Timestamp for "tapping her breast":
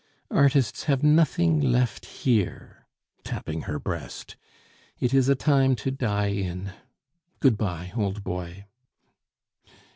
3.23-4.35